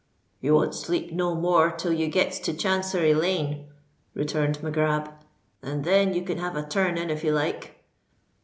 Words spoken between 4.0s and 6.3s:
returned Mac Grab; "and then you